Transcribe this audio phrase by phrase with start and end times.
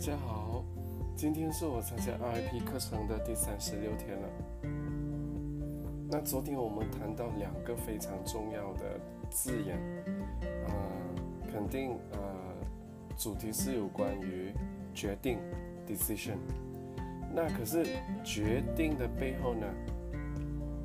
[0.00, 0.64] 大家好，
[1.14, 4.28] 今天是我参加 RIP 课程的第三十六天了。
[6.08, 8.98] 那昨天我们谈到两个非常重要的
[9.28, 9.78] 字眼，
[10.66, 10.72] 呃，
[11.52, 12.18] 肯定呃，
[13.18, 14.54] 主题是有关于
[14.94, 15.38] 决定
[15.86, 16.38] （decision）。
[17.34, 17.84] 那可是
[18.24, 19.66] 决定的背后呢，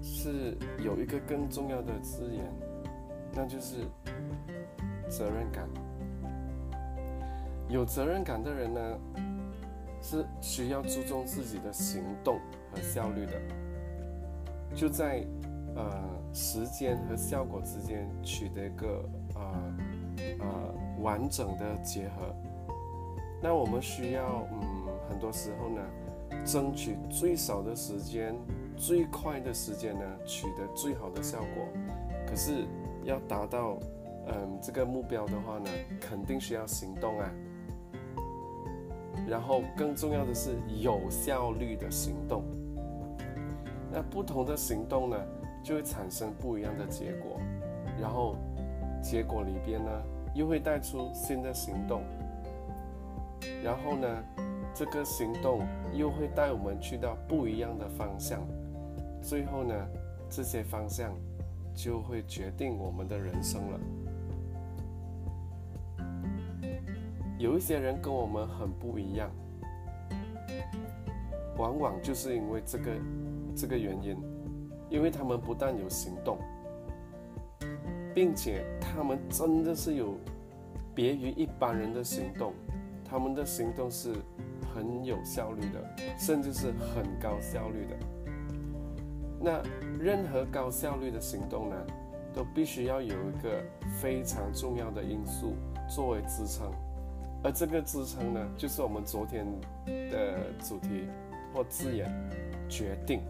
[0.00, 2.44] 是有一个更重要的字眼，
[3.34, 3.78] 那就是
[5.08, 5.68] 责任感。
[7.70, 8.98] 有责任感的人呢，
[10.02, 12.40] 是需要注重自己的行动
[12.72, 13.32] 和效率的，
[14.74, 15.24] 就在
[15.76, 15.88] 呃
[16.34, 19.04] 时间和效果之间取得一个
[19.36, 19.74] 呃
[20.40, 22.34] 呃完整的结合。
[23.40, 24.60] 那我们需要嗯
[25.08, 25.80] 很多时候呢，
[26.44, 28.34] 争取最少的时间、
[28.76, 31.68] 最快的时间呢，取得最好的效果。
[32.26, 32.66] 可是
[33.04, 33.78] 要达到
[34.26, 37.30] 嗯这个目标的话呢，肯定需要行动啊。
[39.30, 40.50] 然后更重要的是
[40.80, 42.42] 有效率的行动。
[43.92, 45.16] 那不同的行动呢，
[45.62, 47.40] 就会产生不一样的结果。
[48.00, 48.34] 然后
[49.00, 49.90] 结果里边呢，
[50.34, 52.02] 又会带出新的行动。
[53.62, 54.08] 然后呢，
[54.74, 55.60] 这个行动
[55.94, 58.40] 又会带我们去到不一样的方向。
[59.22, 59.74] 最后呢，
[60.28, 61.14] 这些方向
[61.72, 63.80] 就会决定我们的人生了。
[67.40, 69.30] 有一些人跟我们很不一样，
[71.56, 72.90] 往往就是因为这个
[73.56, 74.14] 这个原因，
[74.90, 76.36] 因为他们不但有行动，
[78.14, 80.18] 并且他们真的是有
[80.94, 82.52] 别于一般人的行动，
[83.02, 84.12] 他们的行动是
[84.74, 85.82] 很有效率的，
[86.18, 87.96] 甚至是很高效率的。
[89.40, 89.62] 那
[89.98, 91.76] 任何高效率的行动呢，
[92.34, 93.64] 都必须要有一个
[93.98, 95.54] 非常重要的因素
[95.88, 96.70] 作为支撑。
[97.42, 99.46] 而这个支撑呢，就是我们昨天
[99.86, 101.08] 的主题
[101.54, 102.10] 或字眼
[102.68, 103.20] “决定”。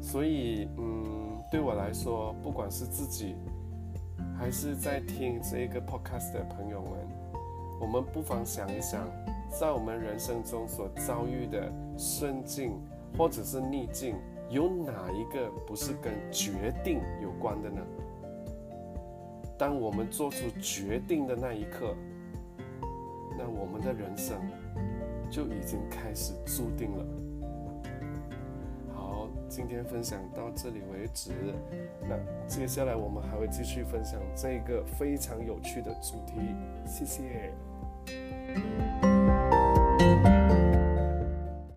[0.00, 3.36] 所以，嗯，对我来说，不管是自己
[4.38, 6.90] 还是在听这一个 podcast 的朋友们，
[7.80, 9.06] 我们不妨想一想，
[9.50, 12.72] 在我们人生中所遭遇的顺境
[13.16, 14.16] 或者是逆境，
[14.48, 17.80] 有哪一个不是跟决定有关的呢？
[19.58, 21.94] 当我们做出决定的那一刻，
[23.42, 24.40] 那我们的人生
[25.28, 27.04] 就已经开始注定了。
[28.94, 31.32] 好，今天分享到这里为止。
[32.08, 32.16] 那
[32.46, 36.54] 接下来我们还会继续分享这个非常有趣的主题。
[36.86, 37.52] 谢谢。